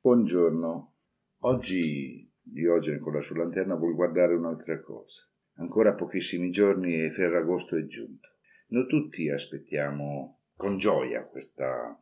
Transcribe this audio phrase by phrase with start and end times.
[0.00, 0.94] Buongiorno.
[1.40, 5.28] Oggi Diogene con la sua lanterna vuol guardare un'altra cosa.
[5.54, 8.28] Ancora pochissimi giorni e Ferragosto è giunto.
[8.68, 12.00] Noi tutti aspettiamo con gioia questa,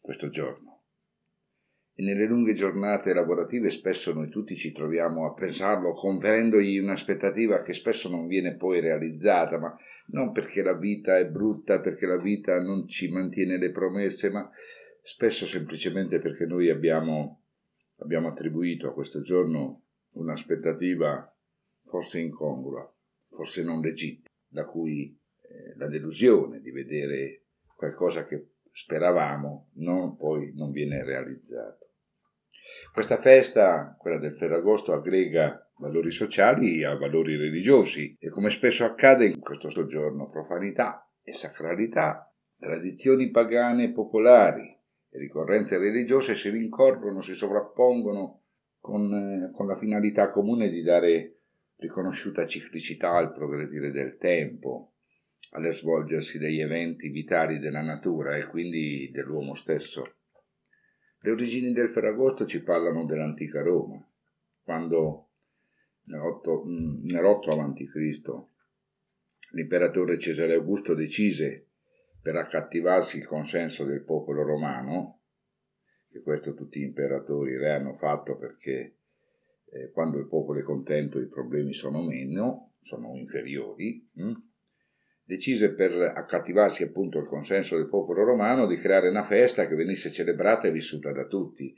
[0.00, 0.86] questo giorno.
[1.94, 7.72] E nelle lunghe giornate lavorative spesso noi tutti ci troviamo a pensarlo, conferendogli un'aspettativa che
[7.72, 9.76] spesso non viene poi realizzata, ma
[10.08, 14.50] non perché la vita è brutta, perché la vita non ci mantiene le promesse, ma
[15.02, 17.42] spesso semplicemente perché noi abbiamo,
[17.98, 21.26] abbiamo attribuito a questo giorno un'aspettativa
[21.84, 22.92] forse incongrua,
[23.28, 27.44] forse non legittima, da cui eh, la delusione di vedere
[27.76, 31.88] qualcosa che speravamo non, poi non viene realizzato.
[32.92, 39.24] Questa festa, quella del Ferragosto, aggrega valori sociali a valori religiosi e come spesso accade
[39.24, 44.79] in questo soggiorno profanità e sacralità, tradizioni pagane e popolari
[45.10, 48.42] e ricorrenze religiose si rincorrono, si sovrappongono
[48.78, 51.40] con, eh, con la finalità comune di dare
[51.76, 54.92] riconosciuta ciclicità al progredire del tempo,
[55.52, 60.16] allo svolgersi degli eventi vitali della natura e quindi dell'uomo stesso.
[61.22, 64.02] Le origini del Ferragosto ci parlano dell'antica Roma,
[64.62, 65.30] quando
[66.04, 68.46] nell'8, nell'8 a.C.
[69.52, 71.69] l'imperatore Cesare Augusto decise,
[72.22, 75.22] per accattivarsi il consenso del popolo romano,
[76.08, 78.96] che questo tutti gli imperatori re hanno fatto perché
[79.72, 84.32] eh, quando il popolo è contento i problemi sono meno, sono inferiori, hm?
[85.22, 90.10] decise per accattivarsi appunto il consenso del popolo romano di creare una festa che venisse
[90.10, 91.72] celebrata e vissuta da tutti.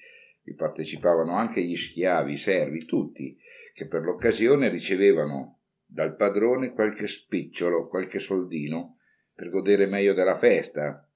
[0.44, 3.36] Vi partecipavano anche gli schiavi, i servi, tutti,
[3.74, 8.96] che per l'occasione ricevevano dal padrone qualche spicciolo, qualche soldino,
[9.34, 11.08] per godere meglio della festa.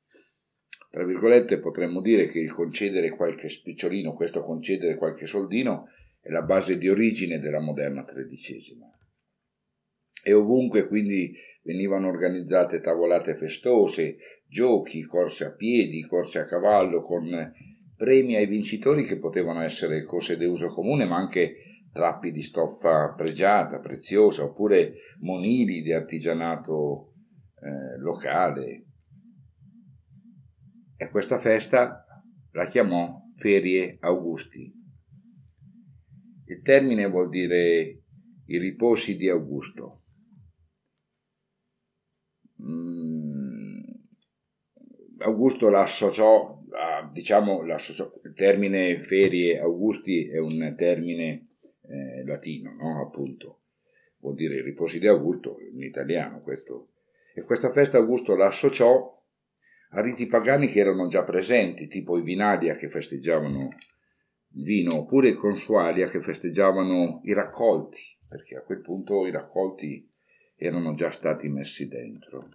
[0.90, 5.88] Tra virgolette potremmo dire che il concedere qualche spicciolino, questo concedere qualche soldino,
[6.20, 8.90] è la base di origine della moderna tredicesima
[10.26, 11.32] e ovunque quindi
[11.62, 14.16] venivano organizzate tavolate festose,
[14.48, 17.52] giochi, corse a piedi, corse a cavallo con
[17.96, 23.78] premi ai vincitori che potevano essere cose d'uso comune, ma anche trappi di stoffa pregiata,
[23.78, 27.12] preziosa, oppure monili di artigianato
[27.66, 28.84] eh, locale.
[30.96, 32.06] E questa festa
[32.52, 34.72] la chiamò Ferie Augusti.
[36.46, 38.02] Il termine vuol dire
[38.46, 40.04] i riposi di Augusto.
[42.62, 43.80] Mm,
[45.18, 51.48] Augusto l'associò, a, diciamo, l'associò, il termine ferie Augusti è un termine
[51.82, 53.02] eh, latino, no?
[53.02, 53.62] appunto,
[54.18, 56.90] vuol dire riposi di Augusto, in italiano questo.
[57.38, 59.14] E questa festa Augusto l'associò
[59.90, 63.76] a riti pagani che erano già presenti, tipo i Vinalia che festeggiavano
[64.54, 70.10] il vino, oppure i Consualia che festeggiavano i raccolti, perché a quel punto i raccolti
[70.56, 72.48] erano già stati messi dentro.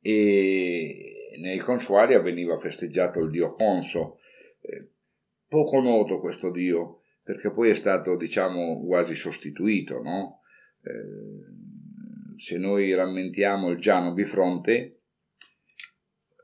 [0.00, 4.18] E nei consuali avveniva festeggiato il dio Conso,
[4.60, 4.88] eh,
[5.46, 10.40] poco noto questo dio, perché poi è stato, diciamo, quasi sostituito, no?
[10.82, 11.67] eh,
[12.38, 15.00] se noi rammentiamo il Giano Bifronte,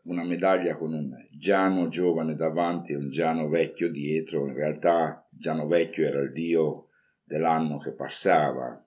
[0.02, 5.68] una medaglia con un Giano giovane davanti e un Giano vecchio dietro, in realtà Giano
[5.68, 6.88] vecchio era il dio
[7.22, 8.84] dell'anno che passava,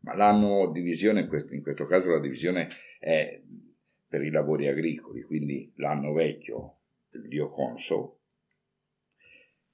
[0.00, 2.68] ma l'anno divisione, in questo, caso la divisione
[3.00, 3.42] è
[4.06, 6.78] per i lavori agricoli, quindi l'anno vecchio
[7.10, 8.20] del dio Conso,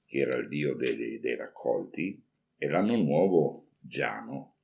[0.05, 2.19] che era il dio dei, dei raccolti,
[2.57, 4.55] e l'anno nuovo Giano,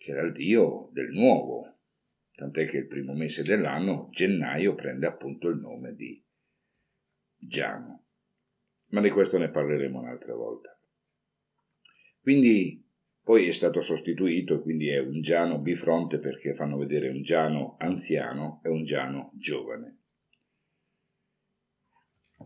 [0.00, 1.76] che era il dio del nuovo,
[2.32, 6.24] tant'è che il primo mese dell'anno, gennaio, prende appunto il nome di
[7.36, 8.06] Giano.
[8.92, 10.74] Ma di questo ne parleremo un'altra volta.
[12.22, 12.82] Quindi
[13.22, 18.62] poi è stato sostituito quindi è un Giano bifronte perché fanno vedere un Giano anziano
[18.64, 19.99] e un Giano giovane.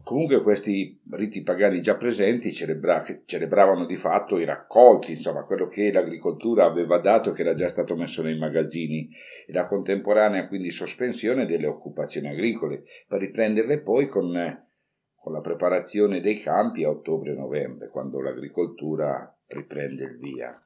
[0.03, 5.93] Comunque questi riti pagani già presenti celebra- celebravano di fatto i raccolti, insomma quello che
[5.93, 9.09] l'agricoltura aveva dato che era già stato messo nei magazzini
[9.47, 14.67] e la contemporanea quindi sospensione delle occupazioni agricole per riprenderle poi con,
[15.15, 20.63] con la preparazione dei campi a ottobre-novembre quando l'agricoltura riprende il via.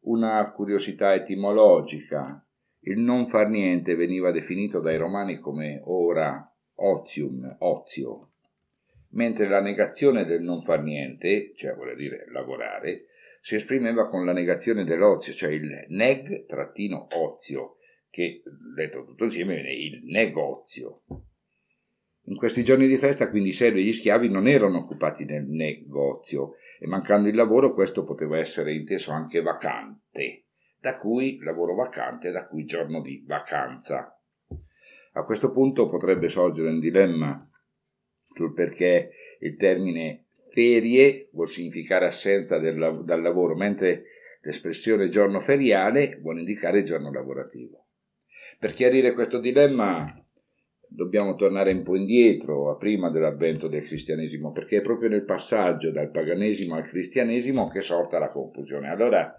[0.00, 2.44] Una curiosità etimologica.
[2.80, 8.30] Il non far niente veniva definito dai romani come ora ozium, ozio,
[9.10, 13.06] mentre la negazione del non far niente, cioè vuol dire lavorare,
[13.40, 17.76] si esprimeva con la negazione dell'ozio, cioè il neg-ozio,
[18.10, 18.42] che
[18.74, 21.02] detto tutto insieme viene il negozio.
[22.24, 25.46] In questi giorni di festa quindi i servi e gli schiavi non erano occupati nel
[25.46, 30.44] negozio e mancando il lavoro questo poteva essere inteso anche vacante,
[30.78, 34.17] da cui lavoro vacante, da cui giorno di vacanza.
[35.18, 37.36] A questo punto potrebbe sorgere un dilemma
[38.34, 39.10] sul perché
[39.40, 44.04] il termine ferie vuol significare assenza del, dal lavoro, mentre
[44.42, 47.88] l'espressione giorno feriale vuole indicare giorno lavorativo.
[48.60, 50.24] Per chiarire questo dilemma
[50.86, 55.90] dobbiamo tornare un po' indietro, a prima dell'avvento del cristianesimo, perché è proprio nel passaggio
[55.90, 58.88] dal paganesimo al cristianesimo che sorta la confusione.
[58.88, 59.34] Allora,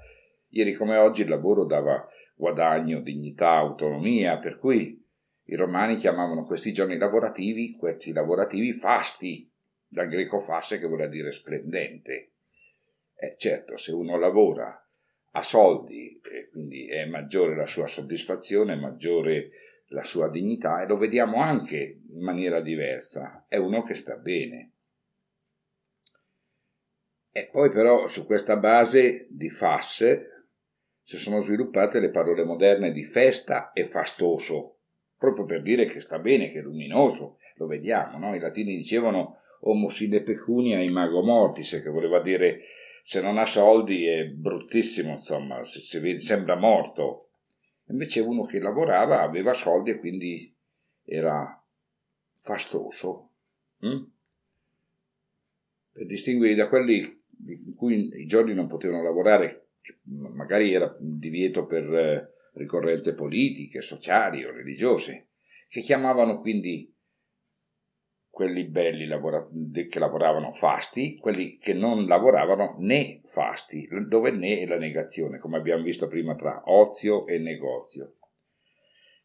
[0.50, 2.06] ieri come oggi il lavoro dava
[2.36, 4.99] guadagno, dignità, autonomia, per cui
[5.50, 9.52] i romani chiamavano questi giorni lavorativi, questi lavorativi fasti,
[9.88, 12.34] dal greco fasse che vuol dire splendente.
[13.16, 14.88] Eh, certo, se uno lavora
[15.32, 19.50] ha soldi e quindi è maggiore la sua soddisfazione, maggiore
[19.88, 24.74] la sua dignità e lo vediamo anche in maniera diversa, è uno che sta bene.
[27.32, 30.48] E poi però su questa base di fasse
[31.02, 34.79] si sono sviluppate le parole moderne di festa e fastoso,
[35.20, 38.34] proprio per dire che sta bene, che è luminoso, lo vediamo, no?
[38.34, 42.62] I latini dicevano homo sine pecunia imago mortis, che voleva dire
[43.04, 47.32] se non ha soldi è bruttissimo, insomma, se, se sembra morto.
[47.90, 50.56] Invece uno che lavorava aveva soldi e quindi
[51.04, 51.62] era
[52.36, 53.32] fastoso.
[53.80, 54.04] Hm?
[55.92, 57.00] Per distinguere da quelli
[57.48, 59.70] in cui i giorni non potevano lavorare,
[60.04, 65.30] magari era divieto per eh, ricorrenze politiche, sociali o religiose,
[65.68, 66.94] che chiamavano quindi
[68.30, 69.48] quelli belli lavora-
[69.90, 75.58] che lavoravano fasti, quelli che non lavoravano né fasti, dove né è la negazione, come
[75.58, 78.16] abbiamo visto prima tra ozio e negozio.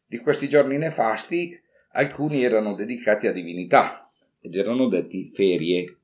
[0.05, 1.57] Di questi giorni nefasti,
[1.91, 5.97] alcuni erano dedicati a divinità ed erano detti ferie,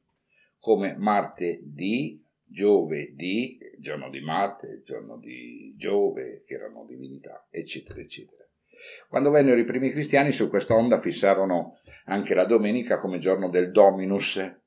[0.59, 2.17] come martedì,
[2.51, 8.45] giovedì, giorno di Marte, giorno di Giove, che erano divinità, eccetera, eccetera.
[9.07, 13.71] Quando vennero i primi cristiani su questa onda fissarono anche la domenica come giorno del
[13.71, 14.59] Dominus,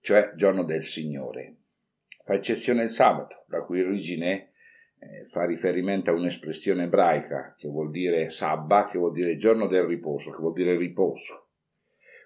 [0.00, 1.56] cioè giorno del Signore.
[2.24, 4.50] Fa eccezione il sabato, la cui origine
[4.98, 9.84] eh, fa riferimento a un'espressione ebraica che vuol dire sabba, che vuol dire giorno del
[9.84, 11.50] riposo, che vuol dire riposo.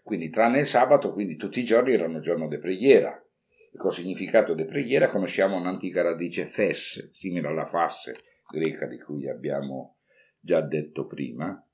[0.02, 3.22] Quindi tranne il sabato, quindi tutti i giorni erano giorno di preghiera.
[3.76, 8.14] Col significato di preghiera conosciamo un'antica radice fes, simile alla fasse
[8.50, 9.98] greca di cui abbiamo
[10.40, 11.64] già detto prima,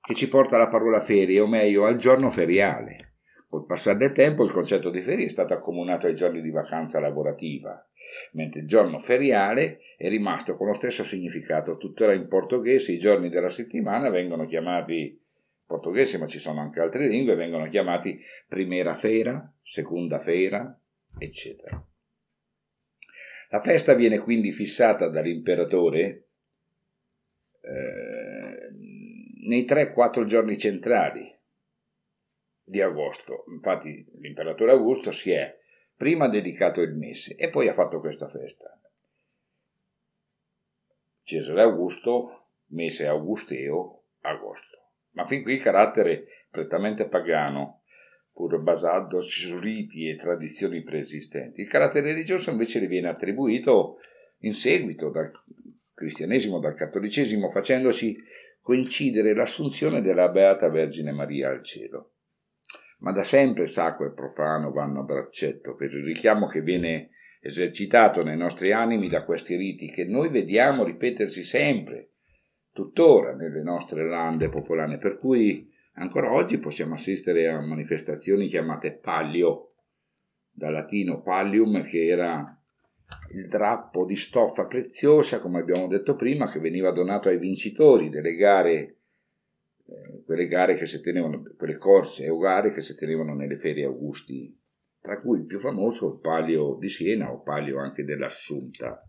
[0.00, 3.10] che ci porta alla parola ferie, o meglio al giorno feriale.
[3.48, 6.98] Col passare del tempo il concetto di ferie è stato accomunato ai giorni di vacanza
[7.00, 7.86] lavorativa,
[8.32, 11.76] mentre il giorno feriale è rimasto con lo stesso significato.
[11.76, 15.20] Tuttora in portoghese i giorni della settimana vengono chiamati
[15.66, 18.18] portoghese, ma ci sono anche altre lingue, vengono chiamati
[18.48, 20.74] primera fera, seconda fera,
[21.24, 21.86] eccetera.
[23.50, 26.26] La festa viene quindi fissata dall'imperatore
[27.60, 28.70] eh,
[29.46, 31.30] nei 3-4 giorni centrali
[32.64, 33.44] di agosto.
[33.48, 35.58] Infatti l'imperatore Augusto si è
[35.94, 38.80] prima dedicato il mese e poi ha fatto questa festa.
[41.22, 44.78] Cesare Augusto, mese augusteo, agosto.
[45.10, 47.81] Ma fin qui carattere prettamente pagano,
[48.32, 51.60] pur basato su riti e tradizioni preesistenti.
[51.60, 53.98] Il carattere religioso invece le viene attribuito
[54.38, 55.30] in seguito dal
[55.94, 58.16] cristianesimo dal cattolicesimo, facendoci
[58.60, 62.10] coincidere l'assunzione della Beata Vergine Maria al cielo.
[62.98, 68.22] Ma da sempre sacro e profano vanno a braccetto per il richiamo che viene esercitato
[68.22, 72.10] nei nostri animi da questi riti che noi vediamo ripetersi sempre,
[72.72, 79.72] tuttora nelle nostre lande popolane, per cui ancora oggi possiamo assistere a manifestazioni chiamate palio,
[80.50, 82.56] dal latino pallium che era
[83.32, 88.34] il drappo di stoffa preziosa, come abbiamo detto prima, che veniva donato ai vincitori delle
[88.34, 88.96] gare,
[89.86, 93.84] eh, quelle gare che si tenevano, quelle corse o gare che si tenevano nelle ferie
[93.84, 94.56] augusti,
[95.00, 99.04] tra cui il più famoso il Palio di Siena o Palio anche dell'Assunta.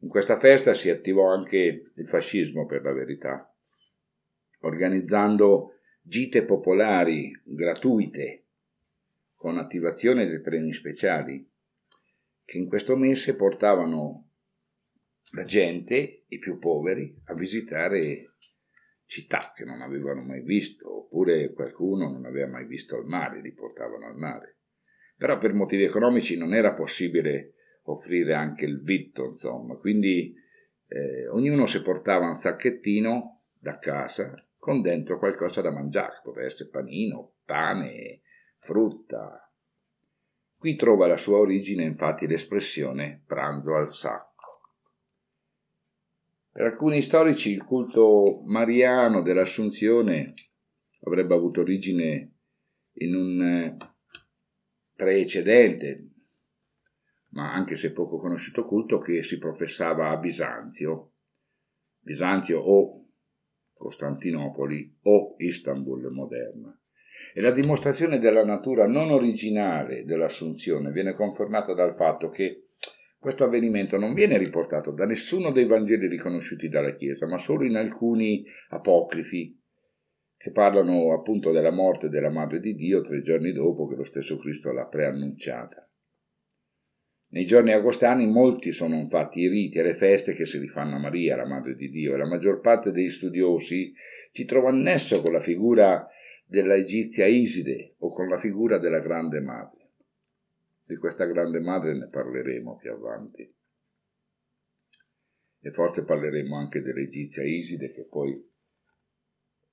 [0.00, 3.52] In questa festa si attivò anche il fascismo, per la verità,
[4.60, 8.46] organizzando gite popolari gratuite
[9.34, 11.48] con attivazione dei treni speciali
[12.44, 14.30] che in questo mese portavano
[15.32, 18.36] la gente, i più poveri, a visitare
[19.04, 23.52] città che non avevano mai visto, oppure qualcuno non aveva mai visto il mare, li
[23.52, 24.60] portavano al mare.
[25.16, 30.34] Però per motivi economici non era possibile offrire anche il vitto, insomma, quindi
[30.86, 36.68] eh, ognuno si portava un sacchettino da casa con dentro qualcosa da mangiare, può essere
[36.68, 38.22] panino, pane,
[38.58, 39.50] frutta.
[40.58, 44.26] Qui trova la sua origine infatti l'espressione pranzo al sacco.
[46.50, 50.34] Per alcuni storici il culto mariano dell'Assunzione
[51.04, 52.32] avrebbe avuto origine
[52.94, 53.76] in un eh,
[54.92, 56.10] precedente,
[57.28, 61.12] ma anche se poco conosciuto culto che si professava a Bisanzio,
[62.00, 63.07] Bisanzio o
[63.78, 66.78] Costantinopoli o Istanbul moderna.
[67.32, 72.64] E la dimostrazione della natura non originale dell'Assunzione viene confermata dal fatto che
[73.18, 77.76] questo avvenimento non viene riportato da nessuno dei Vangeli riconosciuti dalla Chiesa, ma solo in
[77.76, 79.60] alcuni apocrifi
[80.36, 84.38] che parlano appunto della morte della Madre di Dio tre giorni dopo che lo stesso
[84.38, 85.87] Cristo l'ha preannunciata.
[87.30, 90.98] Nei giorni agostani molti sono infatti i riti e le feste che si rifanno a
[90.98, 93.92] Maria, la Madre di Dio, e la maggior parte dei studiosi
[94.32, 96.08] ci trova annesso con la figura
[96.46, 99.78] della egizia Iside o con la figura della Grande Madre.
[100.88, 103.54] Di questa grande madre ne parleremo più avanti.
[105.60, 108.42] E forse parleremo anche dell'Egizia Iside, che poi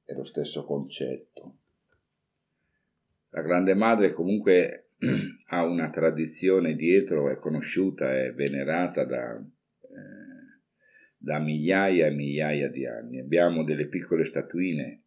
[0.04, 1.60] è lo stesso concetto.
[3.30, 4.85] La grande madre comunque
[5.48, 10.62] ha una tradizione dietro, è conosciuta, è venerata da, eh,
[11.18, 13.20] da migliaia e migliaia di anni.
[13.20, 15.06] Abbiamo delle piccole statuine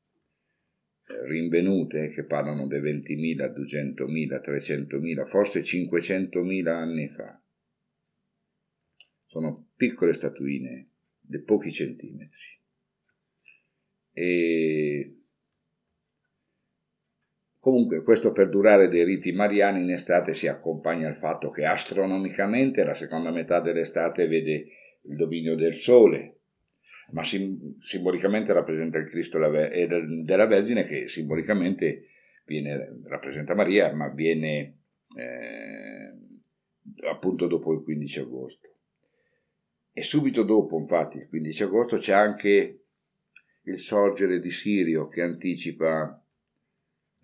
[1.26, 7.42] rinvenute che parlano di 20.000, 200.000, 300.000, forse 500.000 anni fa.
[9.24, 12.60] Sono piccole statuine di pochi centimetri.
[14.12, 15.18] E
[17.68, 22.94] Comunque questo perdurare dei riti mariani in estate si accompagna al fatto che astronomicamente la
[22.94, 24.68] seconda metà dell'estate vede
[25.02, 26.36] il dominio del Sole,
[27.10, 32.06] ma sim- simbolicamente rappresenta il Cristo della Vergine che simbolicamente
[32.46, 34.78] viene, rappresenta Maria, ma viene
[35.14, 36.14] eh,
[37.06, 38.68] appunto dopo il 15 agosto.
[39.92, 42.84] E subito dopo, infatti, il 15 agosto c'è anche
[43.64, 46.22] il sorgere di Sirio che anticipa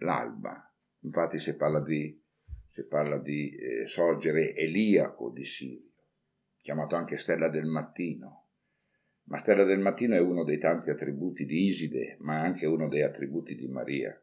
[0.04, 0.72] l'alba.
[1.00, 2.22] Infatti si parla di,
[2.68, 5.92] si parla di eh, sorgere eliaco di Sirio,
[6.60, 8.44] chiamato anche stella del mattino
[9.26, 13.02] ma Stella del Mattino è uno dei tanti attributi di Iside, ma anche uno dei
[13.02, 14.18] attributi di Maria.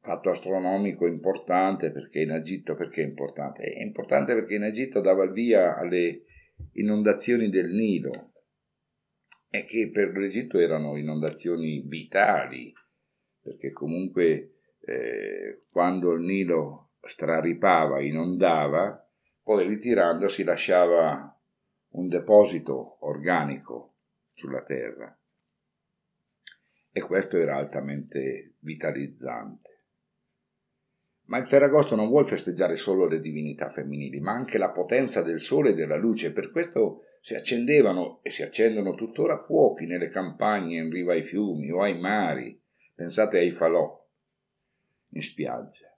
[0.00, 3.62] Fatto astronomico importante perché in Egitto, perché è importante?
[3.62, 6.24] È importante perché in Egitto dava il via alle
[6.72, 8.32] inondazioni del Nilo
[9.48, 12.72] e che per l'Egitto erano inondazioni vitali,
[13.42, 19.06] perché comunque eh, quando il Nilo straripava, inondava,
[19.42, 21.36] poi ritirandosi lasciava
[21.90, 23.94] un deposito organico
[24.32, 25.16] sulla terra.
[26.92, 29.70] E questo era altamente vitalizzante.
[31.24, 35.40] Ma il Ferragosto non vuole festeggiare solo le divinità femminili, ma anche la potenza del
[35.40, 36.32] sole e della luce.
[36.32, 41.70] Per questo si accendevano e si accendono tuttora fuochi nelle campagne in riva ai fiumi
[41.70, 42.61] o ai mari.
[43.02, 44.00] Pensate ai falò
[45.10, 45.92] in spiaggia.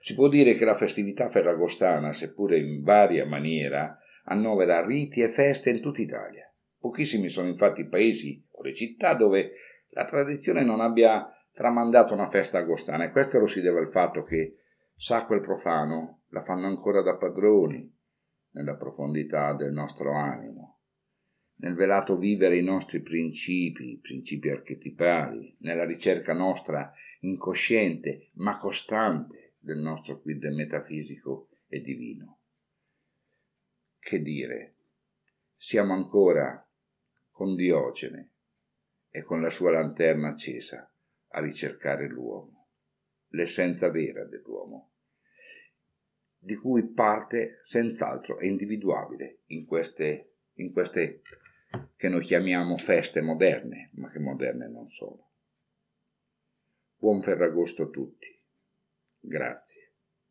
[0.00, 5.70] Si può dire che la festività ferragostana, seppure in varia maniera, annovera riti e feste
[5.70, 6.48] in tutta Italia.
[6.78, 9.54] Pochissimi sono infatti i paesi o le città dove
[9.88, 14.22] la tradizione non abbia tramandato una festa agostana e questo lo si deve al fatto
[14.22, 14.58] che
[14.94, 17.92] sacro e profano la fanno ancora da padroni
[18.50, 20.79] nella profondità del nostro animo,
[21.60, 29.78] nel velato vivere i nostri principi, principi archetipali, nella ricerca nostra incosciente ma costante del
[29.78, 32.38] nostro quid metafisico e divino.
[33.98, 34.74] Che dire,
[35.54, 36.66] siamo ancora
[37.30, 38.30] con Diogene
[39.10, 40.90] e con la sua lanterna accesa
[41.28, 42.68] a ricercare l'uomo,
[43.28, 44.92] l'essenza vera dell'uomo,
[46.38, 51.20] di cui parte senz'altro è individuabile in queste, in queste
[51.96, 55.28] che noi chiamiamo feste moderne, ma che moderne non sono.
[56.96, 58.38] Buon Ferragosto a tutti.
[59.18, 59.89] Grazie.